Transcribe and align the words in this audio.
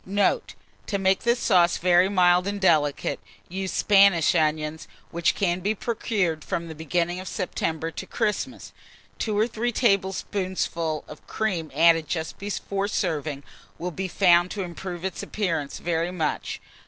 Note. 0.03 0.55
To 0.87 0.97
make 0.97 1.19
this 1.21 1.39
sauce 1.39 1.77
very 1.77 2.09
mild 2.09 2.47
and 2.47 2.59
delicate, 2.59 3.19
use 3.47 3.71
Spanish 3.71 4.33
onions, 4.33 4.87
which 5.11 5.35
can 5.35 5.59
be 5.59 5.75
procured 5.75 6.43
from 6.43 6.67
the 6.67 6.73
beginning 6.73 7.19
of 7.19 7.27
September 7.27 7.91
to 7.91 8.07
Christmas. 8.07 8.73
2 9.19 9.37
or 9.37 9.47
3 9.47 9.71
tablespoonfuls 9.71 11.03
of 11.07 11.27
cream 11.27 11.69
added 11.75 12.07
just 12.07 12.39
before 12.39 12.87
serving, 12.87 13.43
will 13.77 13.91
be 13.91 14.07
found 14.07 14.49
to 14.49 14.63
improve 14.63 15.05
its 15.05 15.21
appearance 15.21 15.77
very 15.77 16.09
much. 16.11 16.59